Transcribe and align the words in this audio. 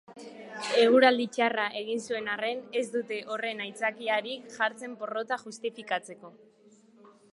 Eguraldi 0.83 1.25
txarra 1.35 1.65
egin 1.81 2.01
zuen 2.07 2.31
arren, 2.35 2.63
ez 2.81 2.83
dute 2.95 3.19
horren 3.35 3.61
aitzakiarik 3.67 4.49
jartzen 4.57 4.97
porrota 5.03 5.39
justifikatzeko. 5.45 6.33